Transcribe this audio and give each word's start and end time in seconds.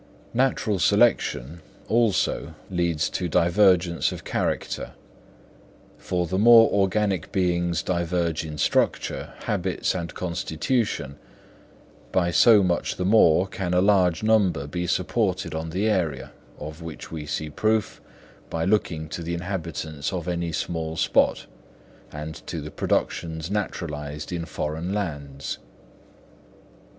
Natural 0.33 0.79
selection, 0.79 1.61
also, 1.87 2.55
leads 2.71 3.07
to 3.11 3.29
divergence 3.29 4.11
of 4.11 4.23
character; 4.23 4.93
for 5.99 6.25
the 6.25 6.39
more 6.39 6.71
organic 6.71 7.31
beings 7.31 7.83
diverge 7.83 8.43
in 8.43 8.57
structure, 8.57 9.33
habits 9.41 9.93
and 9.93 10.15
constitution, 10.15 11.17
by 12.11 12.31
so 12.31 12.63
much 12.63 12.95
the 12.95 13.05
more 13.05 13.45
can 13.45 13.75
a 13.75 13.79
large 13.79 14.23
number 14.23 14.65
be 14.65 14.87
supported 14.87 15.53
on 15.53 15.69
the 15.69 15.87
area, 15.87 16.31
of 16.57 16.81
which 16.81 17.11
we 17.11 17.27
see 17.27 17.51
proof 17.51 18.01
by 18.49 18.65
looking 18.65 19.07
to 19.07 19.21
the 19.21 19.35
inhabitants 19.35 20.11
of 20.11 20.27
any 20.27 20.51
small 20.51 20.95
spot, 20.95 21.45
and 22.11 22.33
to 22.47 22.59
the 22.59 22.71
productions 22.71 23.51
naturalised 23.51 24.31
in 24.31 24.45
foreign 24.45 24.95
lands. 24.95 25.59